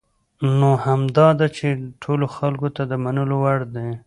[0.59, 1.67] نو همدا ده چې
[2.03, 3.89] ټولو خلکو ته د منلو وړ دي.